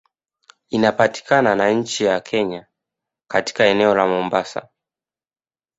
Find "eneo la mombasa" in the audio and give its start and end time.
3.65-4.67